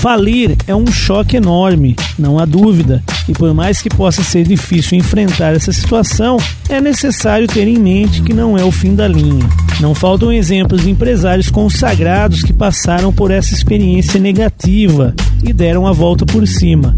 [0.00, 4.96] Falir é um choque enorme, não há dúvida, e por mais que possa ser difícil
[4.96, 6.38] enfrentar essa situação,
[6.70, 9.46] é necessário ter em mente que não é o fim da linha.
[9.78, 15.92] Não faltam exemplos de empresários consagrados que passaram por essa experiência negativa e deram a
[15.92, 16.96] volta por cima.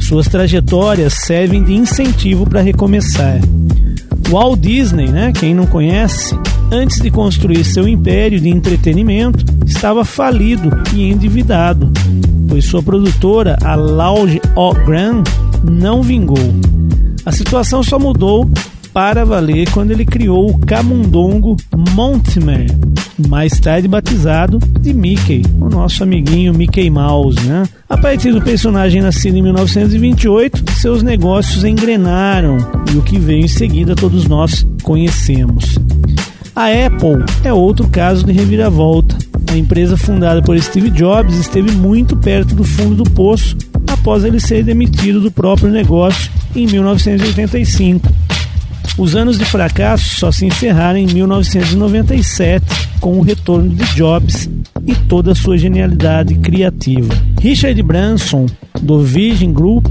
[0.00, 3.40] Suas trajetórias servem de incentivo para recomeçar.
[4.30, 6.36] Walt Disney, né, quem não conhece,
[6.72, 11.92] antes de construir seu império de entretenimento, estava falido e endividado,
[12.48, 15.22] pois sua produtora, a Lounge O Grand,
[15.62, 16.54] não vingou.
[17.24, 18.48] A situação só mudou
[18.96, 21.54] para valer quando ele criou o camundongo
[21.90, 22.64] Montemer,
[23.28, 27.38] mais tarde batizado de Mickey, o nosso amiguinho Mickey Mouse.
[27.46, 27.64] Né?
[27.90, 32.56] A partir do personagem nascido em 1928, seus negócios engrenaram
[32.90, 35.78] e o que veio em seguida todos nós conhecemos.
[36.54, 39.14] A Apple é outro caso de reviravolta.
[39.52, 43.58] A empresa fundada por Steve Jobs esteve muito perto do fundo do poço
[43.92, 48.25] após ele ser demitido do próprio negócio em 1985.
[48.98, 52.64] Os anos de fracasso só se encerraram em 1997
[53.00, 54.48] com o retorno de Jobs
[54.86, 57.12] e toda a sua genialidade criativa.
[57.40, 58.46] Richard Branson,
[58.80, 59.86] do Virgin Group,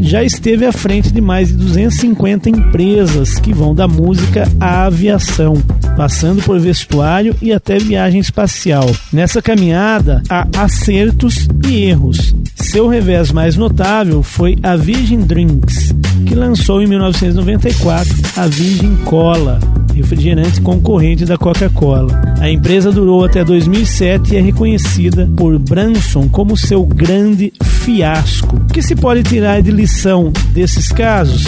[0.00, 5.54] já esteve à frente de mais de 250 empresas que vão da música à aviação,
[5.96, 8.90] passando por vestuário e até viagem espacial.
[9.12, 12.34] Nessa caminhada há acertos e erros.
[12.54, 15.94] Seu revés mais notável foi a Virgin Drinks,
[16.26, 19.60] que lançou em 1994 a Virgin Cola,
[19.94, 22.20] refrigerante concorrente da Coca-Cola.
[22.40, 28.56] A empresa durou até 2007 e é reconhecida por Branson como seu grande fiasco.
[28.56, 31.44] O que se pode tirar de lição desses casos?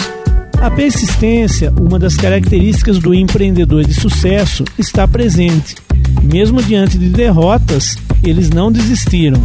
[0.61, 5.75] A persistência, uma das características do empreendedor de sucesso, está presente.
[6.21, 9.41] Mesmo diante de derrotas, eles não desistiram.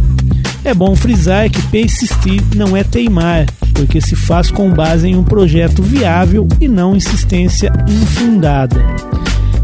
[0.65, 5.23] É bom frisar que persistir não é teimar, porque se faz com base em um
[5.23, 8.83] projeto viável e não insistência infundada.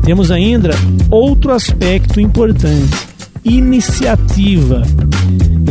[0.04, 0.72] Temos ainda
[1.10, 3.08] outro aspecto importante:
[3.44, 4.84] iniciativa.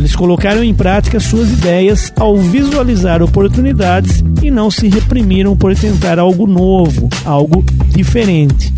[0.08, 6.18] Eles colocaram em prática suas ideias ao visualizar oportunidades e não se reprimiram por tentar
[6.18, 8.72] algo novo, algo diferente.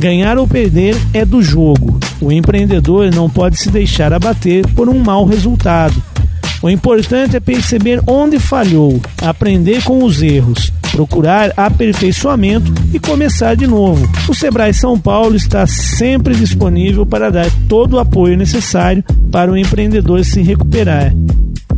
[0.00, 2.00] Ganhar ou perder é do jogo.
[2.20, 6.02] O empreendedor não pode se deixar abater por um mau resultado.
[6.60, 13.68] O importante é perceber onde falhou, aprender com os erros, procurar aperfeiçoamento e começar de
[13.68, 14.04] novo.
[14.28, 19.56] O Sebrae São Paulo está sempre disponível para dar todo o apoio necessário para o
[19.56, 21.14] empreendedor se recuperar,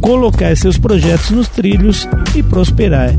[0.00, 3.12] colocar seus projetos nos trilhos e prosperar.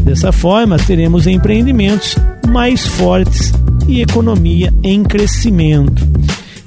[0.00, 2.16] Dessa forma, teremos empreendimentos
[2.48, 3.52] mais fortes
[3.86, 6.02] e economia em crescimento.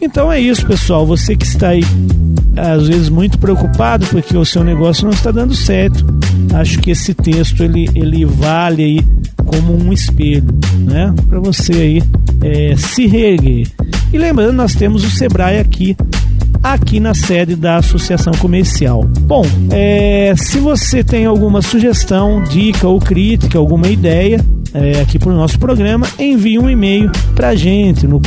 [0.06, 1.04] Então é isso, pessoal.
[1.08, 1.84] Você que está aí
[2.56, 6.06] às vezes muito preocupado porque o seu negócio não está dando certo,
[6.54, 9.06] acho que esse texto ele, ele vale aí
[9.46, 10.48] como um espelho,
[10.80, 11.14] né?
[11.28, 12.04] Para você aí
[12.42, 13.68] é, se reerguer.
[14.14, 15.98] E lembrando, nós temos o Sebrae aqui
[16.64, 19.04] aqui na sede da Associação Comercial.
[19.22, 24.40] Bom, é, se você tem alguma sugestão, dica ou crítica, alguma ideia,
[24.74, 28.20] é, aqui para o nosso programa, envie um e-mail para gente no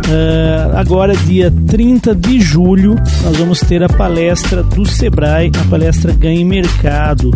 [0.06, 6.12] Uh, agora, dia 30 de julho, nós vamos ter a palestra do Sebrae, a palestra
[6.12, 7.30] Ganhe Mercado.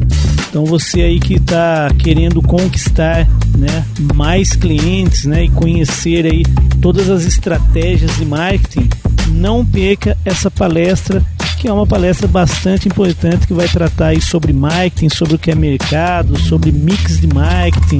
[0.48, 3.26] Então, você aí que está querendo conquistar
[3.56, 3.84] né,
[4.14, 6.42] mais clientes né, e conhecer aí
[6.80, 8.88] todas as estratégias de marketing,
[9.32, 11.24] não perca essa palestra
[11.58, 15.50] que é uma palestra bastante importante que vai tratar aí sobre marketing, sobre o que
[15.50, 17.98] é mercado, sobre mix de marketing,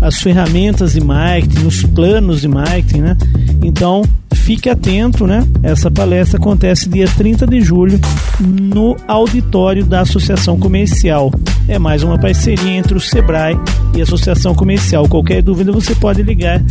[0.00, 3.16] as ferramentas de marketing, os planos de marketing, né?
[3.64, 4.02] Então,
[4.34, 5.42] fique atento, né?
[5.62, 7.98] Essa palestra acontece dia 30 de julho
[8.38, 11.32] no auditório da Associação Comercial.
[11.66, 13.58] É mais uma parceria entre o Sebrae
[13.96, 15.08] e a Associação Comercial.
[15.08, 16.62] Qualquer dúvida você pode ligar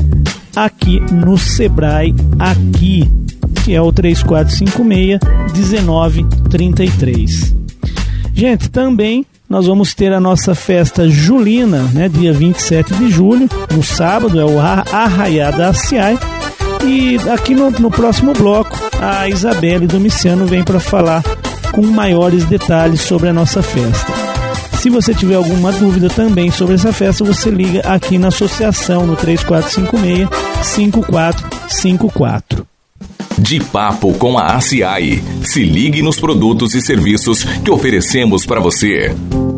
[0.55, 3.09] aqui no Sebrae aqui
[3.65, 5.19] que é o 3456
[5.53, 7.55] 1933.
[8.35, 13.83] Gente, também nós vamos ter a nossa festa julina, né, dia 27 de julho, no
[13.83, 15.71] sábado, é o Arraiá da.
[16.85, 21.23] E aqui no, no próximo bloco, a Isabelle Domiciano vem para falar
[21.71, 24.11] com maiores detalhes sobre a nossa festa.
[24.79, 29.15] Se você tiver alguma dúvida também sobre essa festa, você liga aqui na associação no
[29.15, 30.27] 3456
[30.61, 32.67] 5454
[33.37, 35.23] de Papo com a ACI.
[35.43, 39.13] Se ligue nos produtos e serviços que oferecemos para você.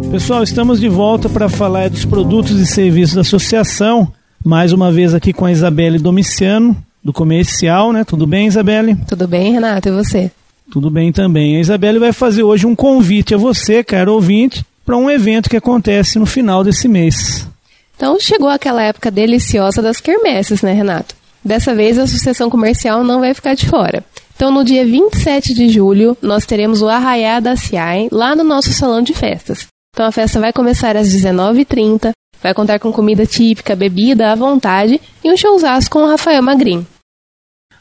[0.10, 4.12] Pessoal, estamos de volta para falar dos produtos e serviços da associação.
[4.44, 8.03] Mais uma vez aqui com a Isabelle Domiciano, do comercial, né?
[8.03, 8.95] Tudo bem, Isabelle?
[9.07, 10.31] Tudo bem, Renato, e você?
[10.71, 11.55] Tudo bem também.
[11.55, 15.55] A Isabelle vai fazer hoje um convite a você, caro ouvinte, para um evento que
[15.55, 17.47] acontece no final desse mês.
[17.95, 21.15] Então chegou aquela época deliciosa das quermesses, né, Renato?
[21.43, 24.03] Dessa vez, a Associação Comercial não vai ficar de fora.
[24.35, 28.73] Então, no dia 27 de julho, nós teremos o Arraiá da CIAI lá no nosso
[28.73, 29.67] salão de festas.
[29.93, 32.11] Então, a festa vai começar às 19h30,
[32.41, 36.85] vai contar com comida típica, bebida à vontade e um showzaço com o Rafael Magrin.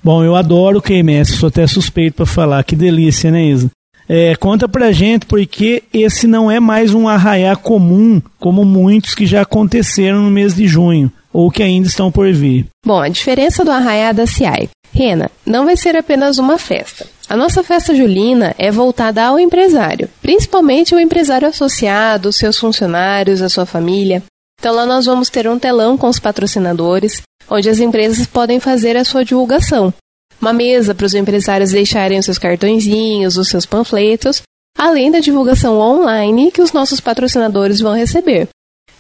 [0.05, 2.63] Bom, eu adoro o QMS, sou até suspeito para falar.
[2.63, 3.71] Que delícia, né, Isa?
[4.07, 9.25] É, conta pra gente porque esse não é mais um arraiá comum, como muitos que
[9.25, 12.67] já aconteceram no mês de junho ou que ainda estão por vir.
[12.87, 14.69] Bom, a diferença do Arraiá da CIAI.
[14.93, 17.07] Rena, não vai ser apenas uma festa.
[17.29, 23.49] A nossa festa julina é voltada ao empresário, principalmente o empresário associado, seus funcionários, a
[23.49, 24.23] sua família.
[24.65, 27.21] Então lá nós vamos ter um telão com os patrocinadores,
[27.51, 29.93] onde as empresas podem fazer a sua divulgação.
[30.41, 34.41] Uma mesa para os empresários deixarem os seus cartõezinhos, os seus panfletos,
[34.79, 38.49] além da divulgação online que os nossos patrocinadores vão receber.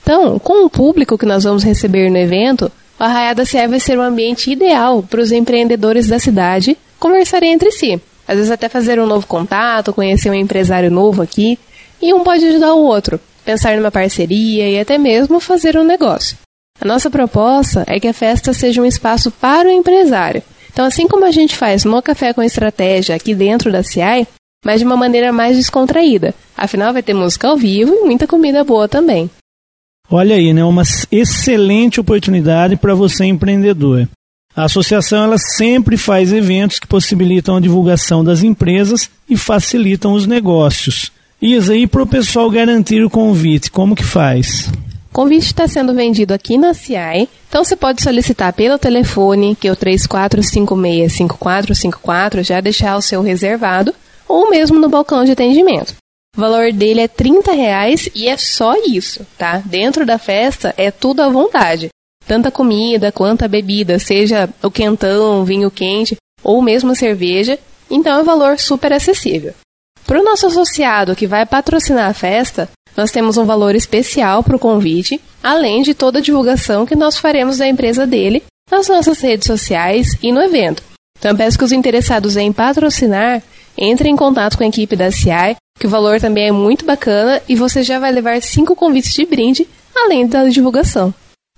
[0.02, 2.70] Então, com o público que nós vamos receber no evento,
[3.00, 7.54] o Arraiá da CIE vai ser um ambiente ideal para os empreendedores da cidade conversarem
[7.54, 7.98] entre si.
[8.28, 11.58] Às vezes até fazer um novo contato, conhecer um empresário novo aqui,
[12.02, 16.36] e um pode ajudar o outro, pensar numa parceria e até mesmo fazer um negócio.
[16.80, 20.42] A nossa proposta é que a festa seja um espaço para o empresário.
[20.72, 24.26] Então, assim como a gente faz no Café com Estratégia aqui dentro da CIAI,
[24.64, 26.34] mas de uma maneira mais descontraída.
[26.56, 29.30] Afinal, vai ter música ao vivo e muita comida boa também.
[30.10, 30.64] Olha aí, né?
[30.64, 30.82] Uma
[31.12, 34.08] excelente oportunidade para você empreendedor.
[34.56, 40.26] A associação ela sempre faz eventos que possibilitam a divulgação das empresas e facilitam os
[40.26, 41.10] negócios.
[41.46, 44.66] Isa, e para o pessoal garantir o convite, como que faz?
[45.10, 49.68] O convite está sendo vendido aqui na CIAI, então você pode solicitar pelo telefone, que
[49.68, 53.94] é o 3456-5454, já deixar o seu reservado,
[54.26, 55.94] ou mesmo no balcão de atendimento.
[56.34, 59.60] O valor dele é 30 reais e é só isso, tá?
[59.66, 61.90] Dentro da festa é tudo à vontade.
[62.26, 67.58] Tanta comida quanto a bebida, seja o quentão, vinho quente ou mesmo a cerveja,
[67.90, 69.52] então é um valor super acessível.
[70.06, 74.56] Para o nosso associado que vai patrocinar a festa, nós temos um valor especial para
[74.56, 79.20] o convite, além de toda a divulgação que nós faremos da empresa dele nas nossas
[79.20, 80.82] redes sociais e no evento.
[81.18, 83.42] Então peço que os interessados em patrocinar
[83.76, 87.42] entrem em contato com a equipe da CI que o valor também é muito bacana
[87.48, 91.12] e você já vai levar cinco convites de brinde, além da divulgação.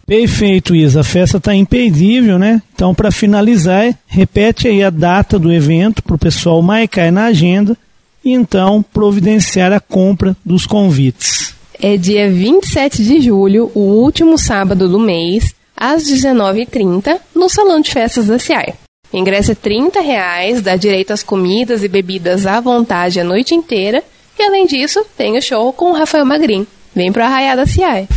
[0.07, 1.00] Perfeito, Isa.
[1.00, 2.62] A festa está imperdível, né?
[2.73, 7.76] Então, para finalizar, repete aí a data do evento para o pessoal marcar na agenda
[8.26, 11.54] e então providenciar a compra dos convites.
[11.80, 17.92] É dia 27 de julho, o último sábado do mês, às 19h30, no Salão de
[17.92, 18.75] Festas da CIAI.
[19.12, 23.54] O ingresso é 30 reais, dá direito às comidas e bebidas à vontade a noite
[23.54, 24.02] inteira.
[24.37, 26.66] E além disso, tem o show com o Rafael Magrin.
[26.95, 28.09] Vem pro Arraiada CI.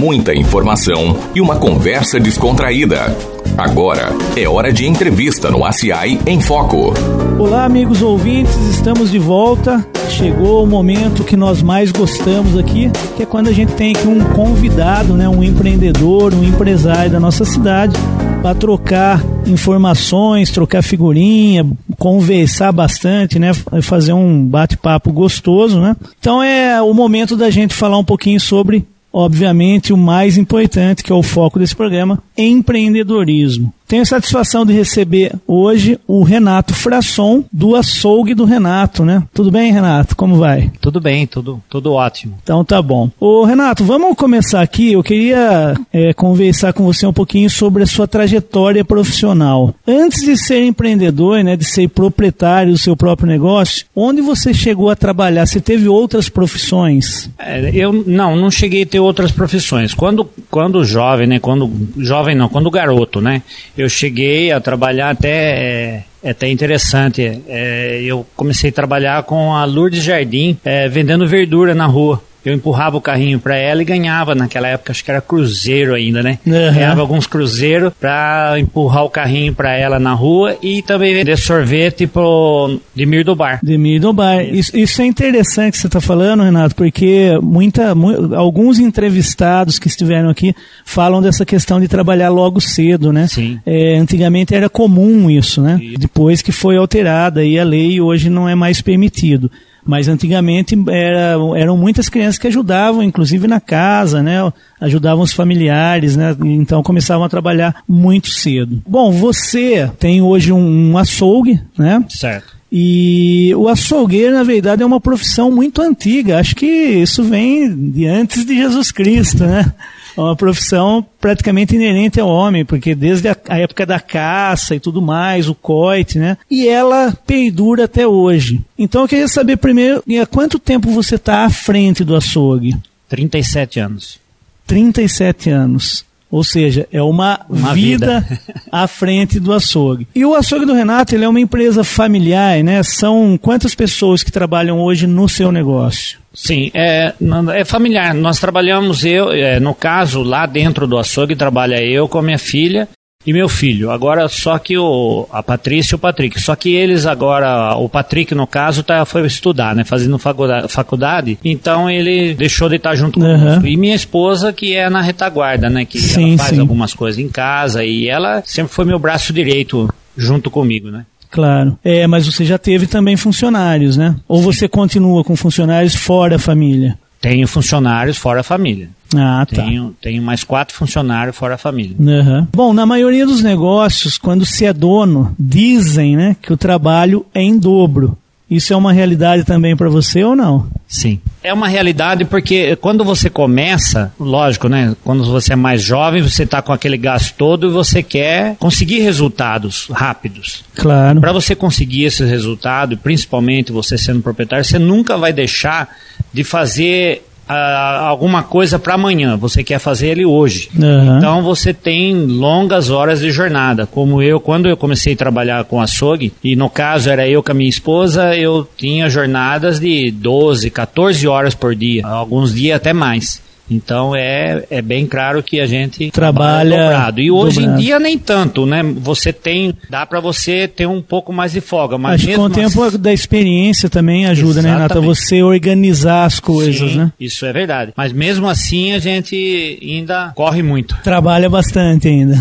[0.00, 3.14] Muita informação e uma conversa descontraída.
[3.54, 6.94] Agora é hora de entrevista no ACI em Foco.
[7.38, 9.86] Olá, amigos ouvintes, estamos de volta.
[10.08, 14.08] Chegou o momento que nós mais gostamos aqui, que é quando a gente tem aqui
[14.08, 17.94] um convidado, né, um empreendedor, um empresário da nossa cidade,
[18.40, 23.52] para trocar informações, trocar figurinha, conversar bastante, né?
[23.82, 25.94] Fazer um bate-papo gostoso, né?
[26.18, 31.12] Então é o momento da gente falar um pouquinho sobre obviamente, o mais importante, que
[31.12, 33.72] é o foco desse programa, empreendedorismo.
[33.90, 39.24] Tenho a satisfação de receber hoje o Renato Frasson, do açougue do Renato, né?
[39.34, 40.14] Tudo bem, Renato?
[40.14, 40.70] Como vai?
[40.80, 42.38] Tudo bem, tudo, tudo ótimo.
[42.40, 43.10] Então tá bom.
[43.18, 44.92] Ô, Renato, vamos começar aqui.
[44.92, 49.74] Eu queria é, conversar com você um pouquinho sobre a sua trajetória profissional.
[49.84, 54.88] Antes de ser empreendedor, né, de ser proprietário do seu próprio negócio, onde você chegou
[54.88, 55.46] a trabalhar?
[55.46, 57.28] Você teve outras profissões?
[57.36, 59.94] É, eu não, não cheguei a ter outras profissões.
[59.94, 61.40] Quando, quando jovem, né?
[61.40, 61.68] Quando
[61.98, 63.42] jovem não, quando garoto, né?
[63.76, 67.42] eu cheguei a trabalhar até é, é até interessante.
[67.48, 72.54] É, eu comecei a trabalhar com a Lourdes Jardim, é, vendendo verdura na rua eu
[72.54, 76.38] empurrava o carrinho para ela e ganhava naquela época, acho que era cruzeiro ainda, né?
[76.46, 76.52] Uhum.
[76.52, 82.06] Ganhava alguns cruzeiros para empurrar o carrinho para ela na rua e também vender sorvete
[82.06, 83.60] pro Demir do Bar.
[83.62, 84.42] Demir do Bar.
[84.42, 89.88] Isso, isso é interessante que você está falando, Renato, porque muita, mu alguns entrevistados que
[89.88, 90.54] estiveram aqui
[90.84, 93.26] falam dessa questão de trabalhar logo cedo, né?
[93.26, 93.60] Sim.
[93.66, 95.78] É, antigamente era comum isso, né?
[95.78, 95.94] Sim.
[95.98, 99.50] Depois que foi alterada aí a lei, hoje não é mais permitido.
[99.90, 104.36] Mas antigamente era, eram muitas crianças que ajudavam, inclusive na casa, né?
[104.80, 106.36] Ajudavam os familiares, né?
[106.44, 108.80] Então começavam a trabalhar muito cedo.
[108.86, 112.04] Bom, você tem hoje um, um açougue, né?
[112.08, 112.56] Certo.
[112.70, 116.38] E o açougueiro, na verdade, é uma profissão muito antiga.
[116.38, 119.72] Acho que isso vem de antes de Jesus Cristo, né?
[120.16, 124.80] É uma profissão praticamente inerente ao homem, porque desde a, a, época da caça e
[124.80, 126.36] tudo mais, o coite, né?
[126.50, 128.60] E ela perdura até hoje.
[128.78, 132.76] Então eu queria saber primeiro, há quanto tempo você está à frente do açougue?
[133.08, 134.20] 37 anos.
[134.66, 136.04] 37 anos.
[136.30, 138.40] Ou seja, é uma, uma vida, vida.
[138.70, 140.06] à frente do açougue.
[140.14, 142.82] E o açougue do Renato, ele é uma empresa familiar, né?
[142.82, 146.20] São quantas pessoas que trabalham hoje no seu negócio?
[146.32, 147.12] Sim, é,
[147.54, 148.14] é familiar.
[148.14, 152.38] Nós trabalhamos, eu, é, no caso, lá dentro do açougue, trabalha eu com a minha
[152.38, 152.88] filha
[153.26, 153.90] e meu filho.
[153.90, 156.40] Agora, só que o, a Patrícia e o Patrick.
[156.40, 159.84] Só que eles agora, o Patrick, no caso, tá, foi estudar, né?
[159.84, 163.38] Fazendo faculdade, então ele deixou de estar junto uhum.
[163.38, 163.66] conosco.
[163.66, 165.84] E minha esposa, que é na retaguarda, né?
[165.84, 166.60] Que sim, ela faz sim.
[166.60, 171.04] algumas coisas em casa e ela sempre foi meu braço direito junto comigo, né?
[171.30, 171.78] Claro.
[171.84, 174.16] É, mas você já teve também funcionários, né?
[174.26, 176.98] Ou você continua com funcionários fora a família?
[177.20, 178.88] Tenho funcionários fora a família.
[179.14, 179.62] Ah, tá.
[179.62, 181.96] Tenho, tenho mais quatro funcionários fora a família.
[181.98, 182.46] Uhum.
[182.52, 187.42] Bom, na maioria dos negócios, quando se é dono, dizem né, que o trabalho é
[187.42, 188.16] em dobro.
[188.50, 190.66] Isso é uma realidade também para você ou não?
[190.88, 191.20] Sim.
[191.42, 194.96] É uma realidade porque quando você começa, lógico, né?
[195.04, 199.00] Quando você é mais jovem, você está com aquele gás todo e você quer conseguir
[199.00, 200.64] resultados rápidos.
[200.74, 201.20] Claro.
[201.20, 205.88] Para você conseguir esse resultado, principalmente você sendo proprietário, você nunca vai deixar
[206.32, 210.68] de fazer alguma coisa para amanhã, você quer fazer ele hoje.
[210.74, 211.18] Uhum.
[211.18, 213.86] Então você tem longas horas de jornada.
[213.86, 217.52] Como eu, quando eu comecei a trabalhar com açougue, e no caso era eu com
[217.52, 222.92] a minha esposa, eu tinha jornadas de 12, 14 horas por dia, alguns dias até
[222.92, 223.42] mais.
[223.70, 227.20] Então é, é bem claro que a gente trabalha, trabalha dobrado.
[227.20, 227.80] E hoje dobrado.
[227.80, 228.82] em dia nem tanto, né?
[228.82, 232.42] Você tem, dá para você ter um pouco mais de folga, mas Acho que com
[232.42, 232.98] o tempo assim...
[232.98, 234.66] da experiência também ajuda, Exatamente.
[234.66, 235.00] né, Renata?
[235.00, 237.12] Você organizar as coisas, Sim, né?
[237.20, 237.92] Isso é verdade.
[237.96, 240.96] Mas mesmo assim a gente ainda corre muito.
[241.04, 242.36] Trabalha bastante ainda.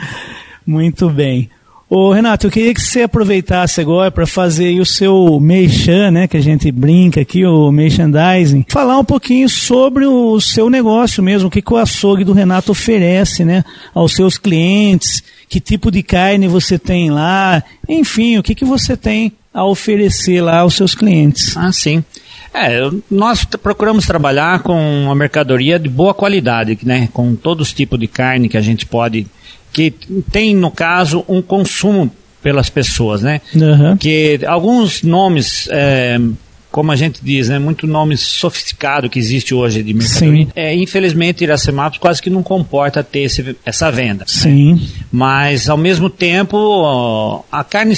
[0.64, 1.50] muito bem.
[1.92, 6.36] Ô, Renato, eu queria que você aproveitasse agora para fazer o seu merchan, né, que
[6.36, 11.50] a gente brinca aqui, o merchandising, falar um pouquinho sobre o seu negócio mesmo, o
[11.50, 16.46] que, que o açougue do Renato oferece, né, aos seus clientes, que tipo de carne
[16.46, 21.56] você tem lá, enfim, o que, que você tem a oferecer lá aos seus clientes.
[21.56, 22.04] Ah, sim.
[22.54, 27.08] É, nós procuramos trabalhar com uma mercadoria de boa qualidade, né?
[27.12, 29.26] Com todos os tipos de carne que a gente pode
[29.72, 29.90] que
[30.30, 32.10] tem, no caso, um consumo
[32.42, 33.40] pelas pessoas, né?
[33.54, 33.96] Uhum.
[33.96, 36.18] Que alguns nomes, é,
[36.70, 40.48] como a gente diz, né, muito nome sofisticado que existe hoje de mercadoria.
[40.54, 44.24] É, infelizmente, Iracemápolis quase que não comporta ter esse, essa venda.
[44.26, 44.74] Sim.
[44.74, 44.80] Né?
[45.12, 47.94] Mas, ao mesmo tempo, a carne,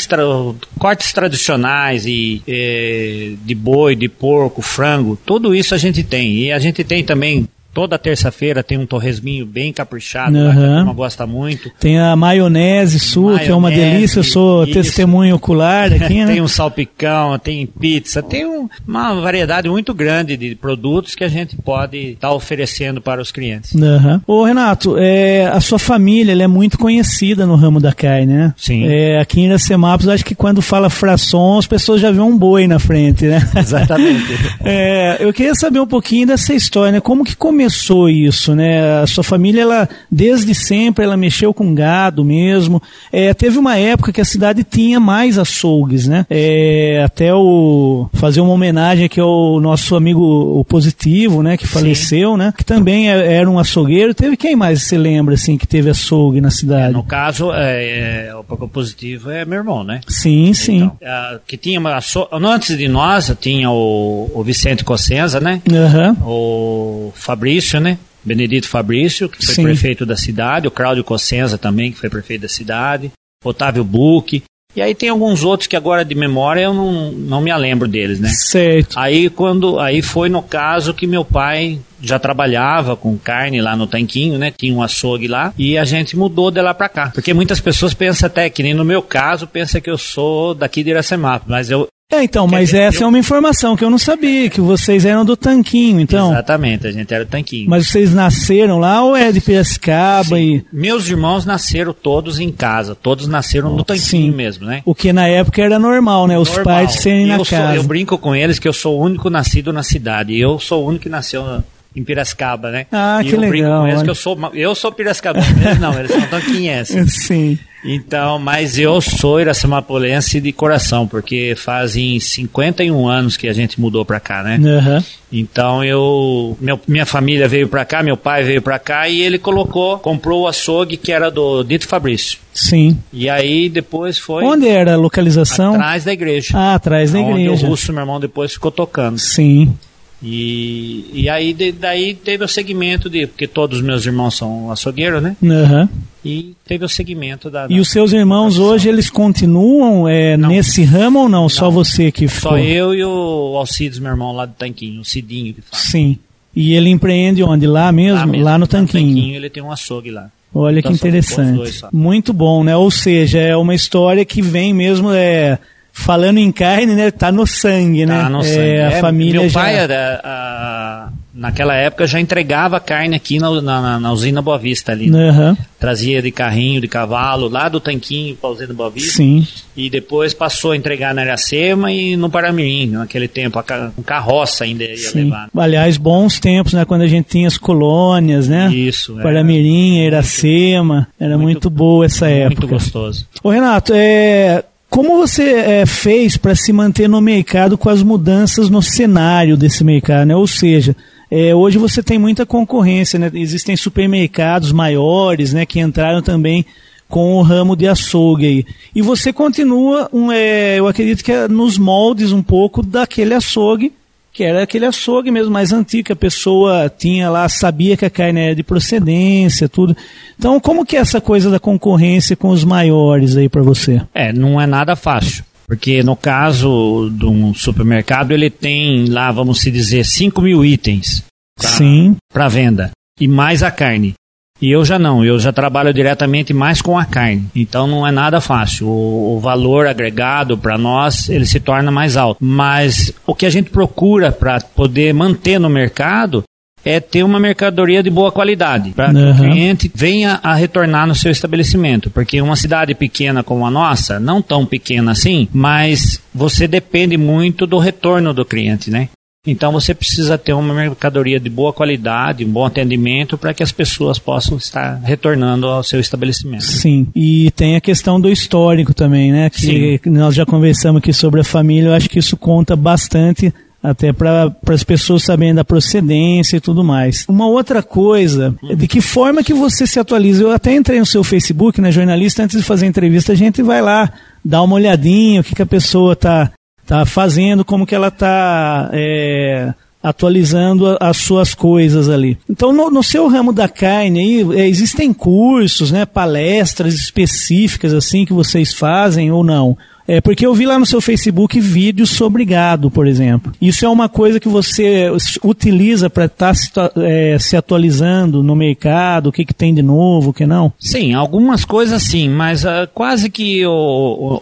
[0.79, 6.35] cortes tradicionais e, e, de boi, de porco, frango, tudo isso a gente tem.
[6.39, 10.47] E a gente tem também Toda terça-feira tem um torresminho bem caprichado, Aham.
[10.49, 11.71] lá, que a turma gosta muito.
[11.81, 14.19] Tem a maionese sua, que é uma Maionese, delícia.
[14.21, 14.73] Eu sou isso.
[14.75, 16.27] testemunho ocular aqui, né?
[16.33, 21.29] tem um salpicão, tem pizza, tem um- uma variedade muito grande de produtos que a
[21.29, 23.75] gente pode estar oferecendo para os clientes.
[23.75, 24.21] Aham.
[24.27, 28.55] Ô Renato, é, a sua família é muito conhecida no ramo da carne, né?
[28.57, 28.85] Sim.
[28.87, 32.67] É, aqui em Iracemápolis, acho que quando fala fração, as pessoas já vêem um boi
[32.67, 33.39] na frente, né?
[33.57, 34.33] Exatamente.
[34.65, 37.01] É, eu queria saber um pouquinho dessa história, né?
[37.01, 37.62] Como que começou
[38.09, 39.01] isso, né?
[39.03, 42.83] A sua família, ela, desde sempre, ela mexeu com gado mesmo.
[43.13, 46.27] É, teve uma época que a cidade tinha mais açougues, né?
[46.31, 51.57] É, até o fazer uma homenagem aqui ao nosso amigo o Positivo, né?
[51.57, 52.53] Que faleceu, né?
[52.57, 54.15] Que também é- era um açougueiro.
[54.15, 56.93] Teve quem mais se lembra, assim, que teve açougue na cidade?
[56.95, 60.01] No caso, é, é, o positivo é meu irmão, né?
[60.09, 60.77] Sim, sim.
[60.77, 61.99] Então, é, que tinha uma,
[62.33, 65.61] antes de nós tinha o, o Vicente Cossenza, né?
[65.71, 66.17] Aham.
[66.25, 67.99] O Fabrício, né?
[68.25, 69.63] Benedito Fabrício, que foi Sim.
[69.65, 73.11] prefeito da cidade, o Cláudio Cossenza também, que foi prefeito da cidade,
[73.45, 74.45] Otávio Buque.
[74.75, 78.19] E aí tem alguns outros que agora de memória eu não, não me lembro deles,
[78.19, 78.31] né?
[78.31, 78.99] Certo.
[78.99, 83.87] Aí quando aí foi no caso que meu pai já trabalhava com carne lá no
[83.87, 84.51] tanquinho, né?
[84.51, 87.11] Tinha um açougue lá e a gente mudou de lá pra cá.
[87.13, 90.83] Porque muitas pessoas pensam até que nem no meu caso pensa que eu sou daqui
[90.83, 93.97] de Iracemapa, mas eu É, então, mas essa eu- é uma informação que eu não
[93.99, 96.31] sabia, que vocês eram do Tanquinho, então.
[96.31, 97.71] exatamente, a gente era o tanquinho.
[97.71, 102.95] Mas vocês nasceram lá ou é de Piracicaba e Meus irmãos nasceram todos em casa,
[102.95, 104.31] todos nasceram no tanquinho Sim.
[104.31, 104.83] mesmo, né?
[104.85, 106.39] o que na época era normal, né?
[106.39, 106.65] Os Normal.
[106.67, 107.77] pais serem E na eu sou- casa.
[107.77, 110.35] eu brinco com eles que eu sou o único nascido na cidade.
[110.35, 111.63] E eu sou o único que nasceu na-
[111.95, 112.87] em Piracicaba, né?
[112.91, 114.03] Ah, e que eu brinco legal, olha.
[114.03, 115.39] que eu sou, eu sou Piracicaba.
[115.39, 117.13] Eles não, eles são tanquinhenses.
[117.27, 117.59] Sim.
[117.85, 124.05] Então, mas eu sou iracemapolense de coração, porque fazem 51 anos que a gente mudou
[124.05, 124.57] pra cá, né?
[124.65, 125.05] Aham.
[125.33, 129.37] Então eu, meu- minha família veio pra cá, meu pai veio pra cá e ele
[129.37, 132.39] colocou, comprou o açougue que era do Dito Fabrício.
[132.55, 132.97] Sim.
[133.13, 135.75] E aí depois foi Onde era a localização?
[135.75, 136.57] atrás da igreja.
[136.57, 137.67] Ah, atrás da onde igreja.
[137.67, 139.19] o Russo, meu irmão, depois ficou tocando.
[139.19, 139.75] Sim.
[140.23, 144.71] E, e aí de- daí teve o segmento de, porque todos os meus irmãos são
[144.71, 145.37] açougueiros, né?
[145.45, 145.89] Aham.
[146.25, 147.67] E teve o segmento da.
[147.69, 148.67] E da- os seus irmãos profissão.
[148.67, 150.49] hoje, eles continuam é, Não.
[150.49, 151.49] nesse ramo ou não?
[151.49, 152.53] Só você que ficou?
[152.53, 155.83] Só eu e o Alcides, meu irmão, lá do Tanquinho, o Cidinho que fala.
[155.83, 156.17] Sim.
[156.55, 157.67] E ele empreende onde?
[157.67, 158.19] Lá mesmo?
[158.19, 159.35] Lá, mesmo, no Tanquinho.
[159.35, 160.31] ele tem um açougue lá.
[160.55, 161.83] Olha Então que dois interessante.
[161.93, 162.77] Muito bom, né?
[162.77, 165.59] Ou seja, é uma história que vem mesmo, é,
[165.93, 167.11] falando em carne, né?
[167.11, 168.23] Tá no sangue, né?
[168.23, 168.81] Tá no É, sangue.
[168.81, 169.61] a É, família meu já...
[169.61, 174.59] pai, era, a- naquela época, já entregava carne aqui na, na, na- na usina Boa
[174.59, 175.11] Vista ali.
[175.11, 175.57] né?
[175.79, 179.17] Trazia de carrinho, de cavalo, lá do tanquinho para a usina Boa Vista.
[179.17, 179.47] Sim.
[179.77, 182.91] E depois passou a entregar na Iracema e no Paramirim.
[182.91, 183.63] Naquele tempo, a
[184.05, 185.25] carroça ainda ia Sim.
[185.25, 185.49] levar.
[185.57, 186.85] Aliás, bons tempos, né?
[186.85, 188.73] Quando a gente tinha as colônias, né?
[188.73, 189.19] Isso.
[189.19, 189.23] é.
[189.23, 191.09] Paramirim, Iracema.
[191.19, 192.61] Era muito, Muito- boa essa época.
[192.63, 193.27] Muito gostoso.
[193.43, 198.69] Ô Renato, é, como você é, fez para se manter no mercado com as mudanças
[198.69, 200.37] no cenário desse mercado, né?
[200.37, 200.95] Ou seja,
[201.31, 203.31] é, hoje você tem muita concorrência, né?
[203.33, 205.65] Existem supermercados maiores, né?
[205.65, 206.67] Que entraram também
[207.09, 208.67] com o ramo de açougue aí.
[208.95, 213.95] E você continua, um, é, eu acredito que é nos moldes um pouco daquele açougue,
[214.33, 218.11] que era aquele açougue mesmo mais antigo, que a pessoa tinha lá, sabia que a
[218.11, 219.95] carne era de procedência, tudo.
[220.39, 224.01] Então, como que é essa coisa da concorrência com os maiores aí para você?
[224.15, 225.45] É, não é nada fácil.
[225.67, 231.23] Porque no caso de um supermercado, ele tem lá, vamos se dizer, 5 mil itens
[231.59, 232.91] Sim, para venda.
[233.21, 234.15] E mais a carne.
[234.63, 237.47] E eu já não, eu já trabalho diretamente mais com a carne.
[237.55, 238.87] Então não é nada fácil.
[238.87, 242.39] O, o valor agregado para nós, ele se torna mais alto.
[242.41, 246.45] Mas o que a gente procura para poder manter no mercado
[246.85, 249.31] é ter uma mercadoria de boa qualidade, para que Uhum.
[249.31, 252.11] o cliente venha a retornar no seu estabelecimento.
[252.11, 257.67] Porque uma cidade pequena como a nossa, não tão pequena assim, mas você depende muito
[257.67, 259.09] do retorno do cliente, né?
[259.45, 263.73] Então você precisa ter uma mercadoria de boa qualidade, um bom atendimento para que as
[263.73, 266.63] pessoas possam estar retornando ao seu estabelecimento.
[266.63, 267.09] sim.
[267.13, 269.51] E tem a questão do histórico também, né?
[269.51, 273.53] Que nós já conversamos aqui sobre a família, eu acho que isso conta bastante
[273.83, 277.25] até para as pessoas saberem da procedência e tudo mais.
[277.29, 280.45] Uma outra coisa, de que forma que você se atualiza?
[280.45, 283.61] Eu até entrei no seu Facebook, né, jornalista, antes de fazer a entrevista, a gente
[283.61, 284.13] vai lá,
[284.45, 286.53] dá uma olhadinha, o que, que a pessoa tá,
[286.87, 292.37] tá fazendo, como que ela tá é, atualizando as suas coisas ali.
[292.51, 298.25] Então, no, no seu ramo da carne aí, é, existem cursos, né, palestras específicas assim
[298.25, 299.77] que vocês fazem ou não?
[300.13, 303.51] É porque eu vi lá no seu Facebook vídeos sobre gado, por exemplo.
[303.59, 305.11] Isso é uma coisa que você
[305.43, 309.81] utiliza para estar tá se, é, se, atualizando no mercado, o que, que tem de
[309.81, 310.71] novo, o que não?
[310.79, 313.71] Sim, algumas coisas sim, mas uh, quase que o,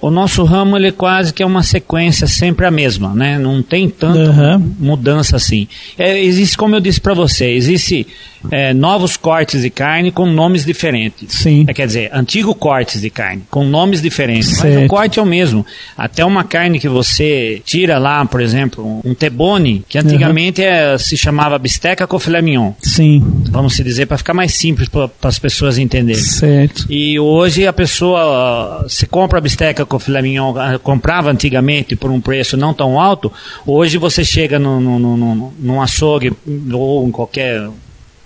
[0.02, 3.38] o, o, nosso ramo ele quase que é uma sequência sempre a mesma, né?
[3.38, 4.74] Não tem tanta uhum.
[4.76, 5.68] mudança assim.
[5.96, 8.08] É, existe, como eu disse para você, existe
[8.50, 11.32] é, novos cortes de carne com nomes diferentes.
[11.34, 11.64] Sim.
[11.68, 14.74] É, quer dizer, antigo cortes de carne com nomes diferentes, certo.
[14.74, 15.59] mas o corte é o mesmo.
[15.96, 20.66] Até uma carne que você tira lá, por exemplo, um tebone, que antigamente uhum.
[20.66, 22.72] é, se chamava bisteca com filé mignon.
[22.82, 23.22] Sim.
[23.50, 26.22] Vamos se dizer para ficar mais simples para as pessoas entenderem.
[26.22, 26.86] Certo.
[26.88, 32.10] E hoje a pessoa se compra a bisteca com filé mignon, ah, comprava antigamente por
[32.10, 33.32] um preço não tão alto,
[33.66, 36.32] hoje você chega no, no, no, num açougue
[36.72, 37.68] ou em qualquer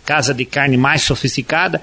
[0.04, 1.80] casa de carne mais sofisticada,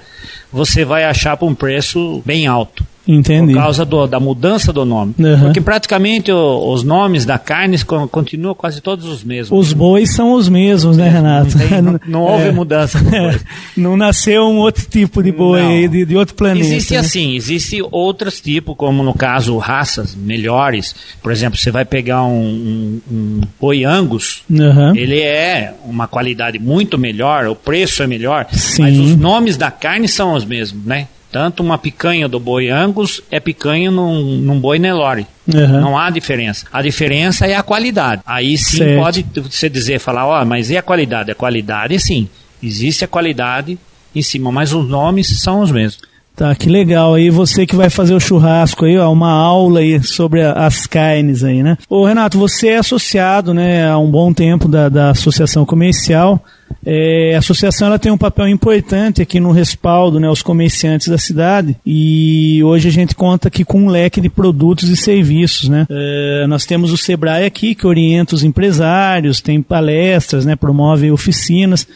[0.52, 2.86] você vai achar por um preço bem alto.
[3.06, 3.52] Entendi.
[3.52, 5.14] Por causa do, da mudança do nome.
[5.18, 5.40] Uhum.
[5.40, 7.76] Porque praticamente o, os nomes da carne
[8.10, 9.58] continuam quase todos os mesmos.
[9.58, 11.56] Os bois são os mesmos, né, Renato?
[11.58, 12.52] Não, tem, não, não houve é.
[12.52, 12.98] mudança.
[12.98, 13.32] É.
[13.76, 16.66] Não nasceu um outro tipo de boi de, de, outro planeta.
[16.66, 17.00] Existe né?
[17.00, 20.94] assim, existe outros tipos, como no caso raças melhores.
[21.22, 24.94] Por exemplo, você vai pegar um, um, um boi angus, uhum.
[24.94, 28.82] ele é uma qualidade muito melhor, o preço é melhor, Sim.
[28.82, 31.08] mas os nomes da carne são os mesmos, né?
[31.32, 35.26] Tanto uma picanha do boi Angus é picanha num, num boi Nelore.
[35.52, 35.80] Uhum.
[35.80, 36.66] Não há diferença.
[36.70, 38.20] A diferença é a qualidade.
[38.26, 39.00] Aí sim certo.
[39.00, 41.30] pode você dizer, falar, ó, oh, mas e a qualidade?
[41.30, 42.28] A qualidade, sim.
[42.62, 43.78] Existe a qualidade
[44.14, 46.11] em cima, mas os nomes são os mesmos.
[46.42, 47.14] Tá, que legal.
[47.14, 50.88] Aí você que vai fazer o churrasco aí, ó, uma aula aí sobre a, as
[50.88, 51.78] carnes aí, né?
[51.88, 56.44] Ô Renato, você é associado, né, há um bom tempo da, da Associação Comercial.
[56.84, 61.16] É, a associação ela tem um papel importante aqui no respaldo né, aos comerciantes da
[61.16, 65.68] cidade e hoje a gente conta aqui com um leque de produtos e serviços.
[65.68, 65.86] Né?
[65.88, 71.86] É, nós temos o Sebrae aqui que orienta os empresários, tem palestras, né, promove oficinas.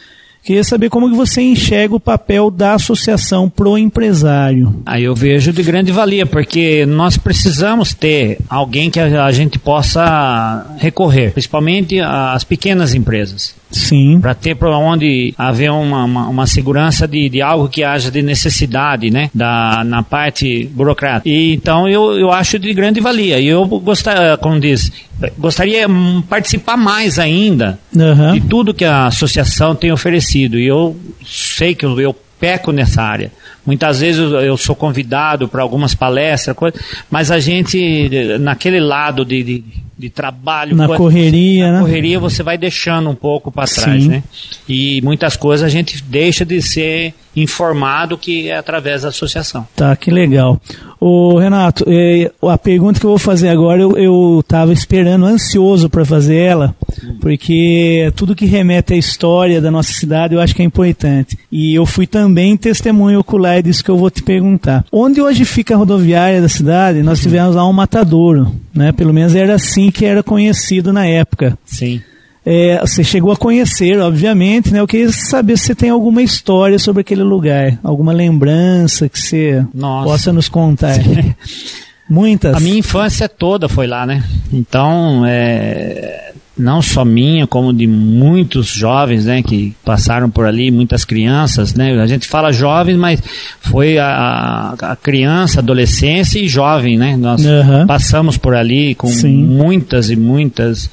[0.47, 4.81] Queria saber como que você enxerga o papel da associação pro empresário.
[4.85, 10.65] Aí eu vejo de grande valia, porque nós precisamos ter alguém que a gente possa
[10.77, 13.53] recorrer, principalmente as pequenas empresas.
[13.69, 14.19] Sim.
[14.21, 18.21] Para ter para onde haver uma, uma, uma, segurança de, de algo que haja de
[18.21, 19.29] necessidade, né?
[19.33, 21.29] Da, na parte burocrática.
[21.29, 23.39] E, então eu, eu acho de grande valia.
[23.39, 24.91] E eu gostaria, como diz,
[25.37, 28.33] gostaria de participar mais ainda uhum.
[28.33, 30.59] de tudo que a associação tem oferecido.
[30.59, 33.31] E eu sei que eu, eu peco nessa área.
[33.65, 36.55] Muitas vezes eu, sou convidado para algumas palestras,
[37.09, 39.63] mas a gente, naquele lado de, de
[39.97, 40.75] de trabalho.
[40.75, 41.79] Na coisa, correria, na né?
[41.79, 44.09] correria você vai deixando um pouco para trás, Sim.
[44.09, 44.23] né?
[44.69, 49.67] E muitas coisas a gente deixa de ser informado que é através da associação.
[49.75, 50.59] Tá, que legal.
[50.99, 56.03] O Renato, é, a pergunta que eu vou fazer agora, eu estava esperando, ansioso para
[56.03, 56.75] fazer ela,
[57.21, 61.37] porque tudo que remete à história da nossa cidade eu acho que é importante.
[61.51, 64.83] E eu fui também testemunho ocular disso que eu vou te perguntar.
[64.91, 68.91] Onde hoje fica a rodoviária da cidade, nós tivemos lá um matadouro, né?
[68.91, 71.57] Pelo menos era assim que era conhecido na época.
[71.63, 72.01] Sim.
[72.49, 74.79] É, você chegou a conhecer, obviamente, né?
[74.79, 79.65] Eu queria saber se você tem alguma história sobre aquele lugar, alguma lembrança que você
[79.73, 80.09] Nossa.
[80.09, 80.97] possa nos contar.
[82.09, 82.55] Muitas.
[82.55, 84.23] A minha infância toda foi lá, né?
[84.53, 86.26] Então, é,
[86.57, 91.99] não só minha, como de muitos jovens, né, que passaram por ali, muitas crianças, né,
[92.01, 93.21] a gente fala jovens, mas
[93.59, 97.85] foi a, a criança, adolescência e jovem, né, nós uhum.
[97.85, 99.43] passamos por ali com Sim.
[99.43, 100.89] muitas e muitas,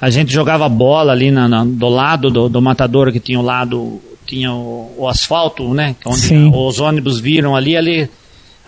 [0.00, 3.42] a gente jogava bola ali na, na, do lado do, do matador que tinha o
[3.42, 6.50] lado, tinha o, o asfalto, né, onde Sim.
[6.54, 8.08] os ônibus viram ali, ali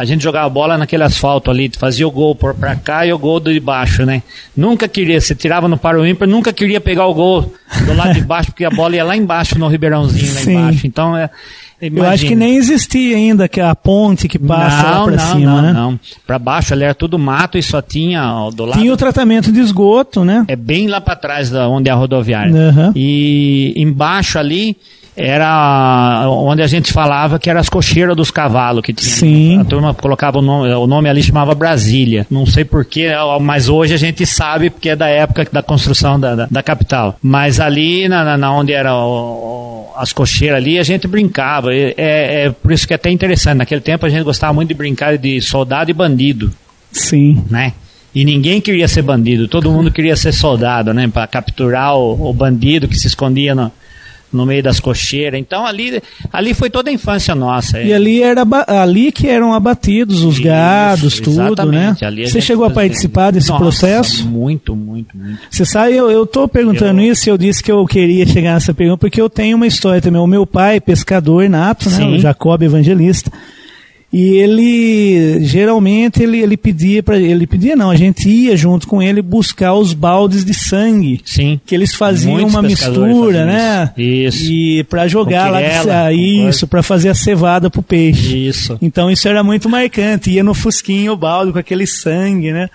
[0.00, 3.18] a gente jogava bola naquele asfalto ali, fazia o gol por pra cá e o
[3.18, 4.22] gol de baixo, né?
[4.56, 7.52] Nunca queria, você tirava no para o ímpar, nunca queria pegar o gol
[7.84, 10.52] do lado de baixo, porque a bola ia lá embaixo no Ribeirãozinho, lá Sim.
[10.52, 10.86] embaixo.
[10.86, 11.28] Então, é,
[11.82, 12.06] Imagina.
[12.06, 15.40] Eu acho que nem existia ainda que a ponte que passa não, lá para cima,
[15.56, 15.72] não, né?
[15.74, 18.80] Não, para baixo ali era tudo mato e só tinha ó, do lado.
[18.80, 20.46] Tinha o tratamento de esgoto, né?
[20.48, 22.54] É bem lá para trás da onde é a rodoviária.
[22.54, 22.92] Uhum.
[22.96, 24.78] E embaixo ali
[25.20, 29.14] era onde a gente falava que era as cocheiras dos cavalos que tinha.
[29.14, 29.60] Sim.
[29.60, 32.26] A turma colocava o nome, o nome ali chamava Brasília.
[32.30, 36.34] Não sei porquê, mas hoje a gente sabe porque é da época da construção da,
[36.34, 37.16] da, da capital.
[37.22, 41.74] Mas ali, na, na onde era o, as cocheiras ali, a gente brincava.
[41.74, 43.58] É, é por isso que é até interessante.
[43.58, 46.50] Naquele tempo a gente gostava muito de brincar de soldado e bandido.
[46.90, 47.44] Sim.
[47.50, 47.74] Né?
[48.14, 51.06] E ninguém queria ser bandido, todo mundo queria ser soldado, né?
[51.06, 53.70] Para capturar o, o bandido que se escondia no,
[54.32, 55.38] no meio das cocheiras.
[55.40, 57.80] Então ali, ali foi toda a infância nossa.
[57.80, 61.96] E ali era ali que eram abatidos os Isso, gados, tudo, né?
[62.26, 64.26] Você chegou a participar desse nossa, processo?
[64.26, 65.40] Muito, muito, muito.
[65.50, 67.12] Você sabe, eu, tô perguntando eu...
[67.12, 70.20] isso, eu disse que eu queria chegar nessa pergunta, porque eu tenho uma história também.
[70.20, 72.04] O meu pai, pescador nato, né?
[72.06, 73.30] O Jacob Evangelista.
[74.12, 79.00] E ele geralmente ele, ele pedia para ele pedia não, a gente ia junto com
[79.00, 81.20] ele buscar os baldes de sangue.
[81.24, 81.60] Sim.
[81.64, 83.92] Que eles faziam Muitos uma mistura, né?
[83.96, 84.50] Isso.
[84.50, 88.48] E para jogar lá isso, para fazer a cevada pro peixe.
[88.48, 88.76] Isso.
[88.82, 92.68] Então isso era muito marcante, ia no fusquinho o balde com aquele sangue, né?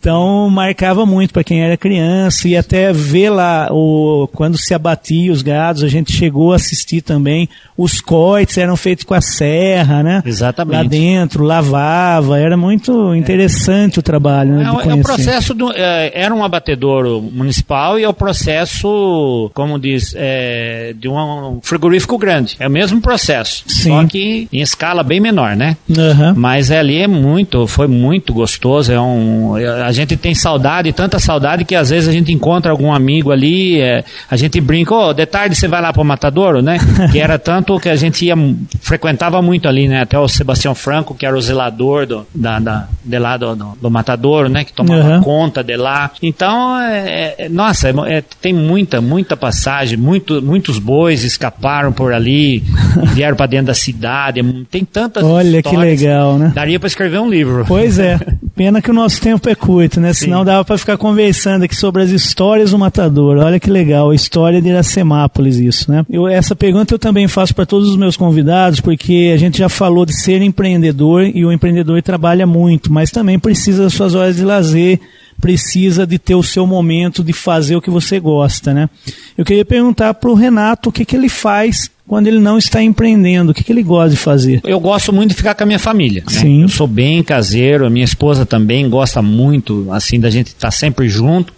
[0.00, 5.30] Então marcava muito para quem era criança e até ver lá o quando se abatia
[5.30, 7.48] os gados, a gente chegou a assistir também.
[7.76, 10.22] Os coites eram feitos com a serra, né?
[10.24, 10.76] Exatamente.
[10.76, 14.00] Lá dentro, lavava, era muito interessante é.
[14.00, 14.52] o trabalho.
[14.52, 19.50] Né, é, é o processo do, é, era um abatedouro municipal e é o processo,
[19.54, 22.56] como diz, é, de um frigorífico grande.
[22.58, 23.90] É o mesmo processo, Sim.
[23.90, 25.76] só que em escala bem menor, né?
[25.88, 26.34] Uhum.
[26.36, 28.92] Mas ali é muito, foi muito gostoso.
[28.92, 29.54] É um
[29.90, 33.80] a gente tem saudade, tanta saudade que às vezes a gente encontra algum amigo ali,
[33.80, 36.78] é, a gente brinca, oh, de tarde você vai lá para o Matadouro, né?
[37.10, 38.36] que era tanto que a gente ia,
[38.80, 40.02] frequentava muito ali, né?
[40.02, 43.78] Até o Sebastião Franco, que era o zelador do, da, da, de lá do, do,
[43.82, 44.62] do Matadouro, né?
[44.62, 45.22] Que tomava uhum.
[45.22, 46.12] conta de lá.
[46.22, 52.12] Então, é, é, nossa, é, é, tem muita, muita passagem, muito, muitos bois escaparam por
[52.12, 52.62] ali,
[53.12, 56.52] vieram para dentro da cidade, tem tantas Olha que legal, né?
[56.54, 57.64] Daria para escrever um livro.
[57.66, 58.20] Pois é,
[58.54, 60.12] pena que o nosso tempo é curto né?
[60.12, 60.26] Sim.
[60.26, 63.38] Senão dava para ficar conversando aqui sobre as histórias do matador.
[63.38, 66.04] Olha que legal, a história de Iracemápolis, isso, né?
[66.08, 69.68] Eu, essa pergunta eu também faço para todos os meus convidados, porque a gente já
[69.68, 74.36] falou de ser empreendedor e o empreendedor trabalha muito, mas também precisa das suas horas
[74.36, 75.00] de lazer,
[75.40, 78.88] precisa de ter o seu momento de fazer o que você gosta, né?
[79.36, 82.82] Eu queria perguntar para o Renato o que, que ele faz quando ele não está
[82.82, 83.52] empreendendo?
[83.52, 84.60] O que, que ele gosta de fazer?
[84.64, 86.24] Eu gosto muito de ficar com a minha família.
[86.26, 86.40] Né?
[86.40, 86.62] Sim.
[86.62, 90.70] Eu sou bem caseiro, a minha esposa também gosta muito, assim, da gente estar tá
[90.70, 91.52] sempre junto.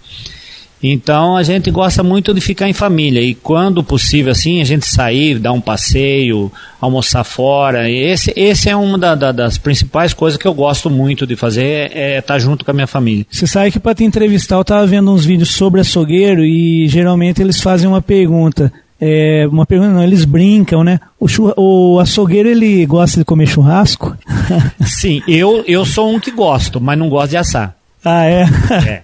[0.82, 4.86] Então a gente gosta muito de ficar em família e quando possível assim a gente
[4.86, 7.88] sair, dar um passeio, almoçar fora.
[7.88, 11.62] Esse, esse é uma da, da, das principais coisas que eu gosto muito de fazer
[11.64, 13.24] é, é estar junto com a minha família.
[13.30, 17.40] Você sabe que para te entrevistar eu estava vendo uns vídeos sobre açougueiro e geralmente
[17.40, 18.72] eles fazem uma pergunta
[19.04, 21.00] é, uma pergunta, não, eles brincam, né?
[21.18, 24.16] O, o açougueiro, ele gosta de comer churrasco?
[24.86, 27.74] Sim, eu, eu sou um que gosto, mas não gosto de assar.
[28.04, 28.46] Ah, é?
[28.86, 29.02] É.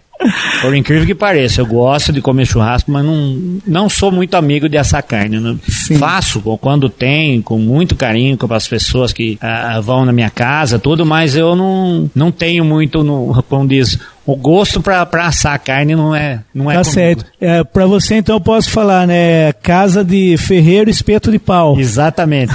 [0.61, 4.69] Por incrível que pareça, eu gosto de comer churrasco, mas não, não sou muito amigo
[4.69, 5.39] de assar carne.
[5.39, 5.57] Né?
[5.99, 10.79] Faço quando tem, com muito carinho com as pessoas que ah, vão na minha casa,
[10.79, 15.59] tudo, mas eu não, não tenho muito, no, como diz, o gosto para assar a
[15.59, 17.25] carne não é não é Tá certo.
[17.41, 21.79] É, para você então eu posso falar, né, casa de ferreiro, espeto de pau.
[21.79, 22.53] Exatamente.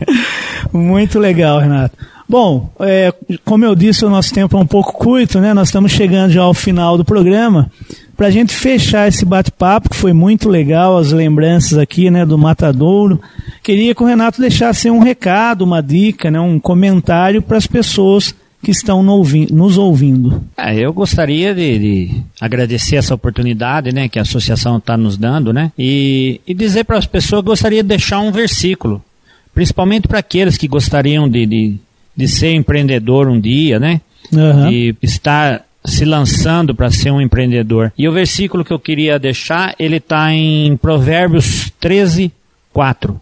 [0.72, 1.96] Muito legal, Renato.
[2.32, 3.12] Bom, é,
[3.44, 5.52] como eu disse, o nosso tempo é um pouco curto, né?
[5.52, 7.70] Nós estamos chegando já ao final do programa.
[8.16, 12.38] Para a gente fechar esse bate-papo, que foi muito legal, as lembranças aqui, né, do
[12.38, 13.20] Matadouro,
[13.62, 18.34] queria que o Renato deixasse um recado, uma dica, né, um comentário para as pessoas
[18.62, 20.42] que estão nos ouvindo.
[20.56, 25.52] É, eu gostaria de, de, agradecer essa oportunidade né, que a associação está nos dando
[25.52, 29.04] né, e, e dizer para as pessoas que gostaria de deixar um versículo,
[29.52, 31.78] principalmente para aqueles que gostariam de, de
[32.16, 34.00] de ser empreendedor um dia, né?
[34.32, 34.68] Uhum.
[34.68, 37.92] De estar se lançando para ser um empreendedor.
[37.98, 42.32] E o versículo que eu queria deixar, ele está em Provérbios 13,
[42.72, 43.20] 4.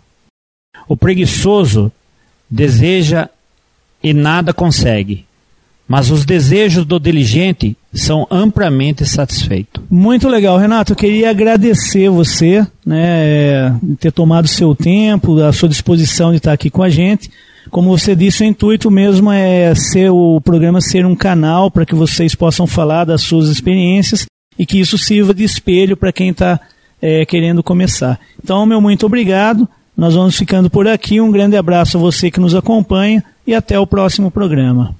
[0.86, 1.90] O preguiçoso
[2.50, 3.28] deseja
[4.02, 5.24] e nada consegue,
[5.86, 9.82] mas os desejos do diligente são amplamente satisfeitos.
[9.90, 10.92] Muito legal, Renato.
[10.92, 16.70] Eu queria agradecer você, né, ter tomado seu tempo, a sua disposição de estar aqui
[16.70, 17.30] com a gente.
[17.70, 21.94] Como você disse, o intuito mesmo é ser o programa ser um canal para que
[21.94, 24.26] vocês possam falar das suas experiências
[24.58, 26.60] e que isso sirva de espelho para quem está
[27.00, 28.18] é, querendo começar.
[28.42, 29.68] Então, meu muito obrigado.
[29.96, 31.20] Nós vamos ficando por aqui.
[31.20, 34.99] Um grande abraço a você que nos acompanha e até o próximo programa.